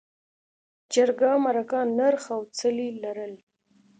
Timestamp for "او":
2.35-2.41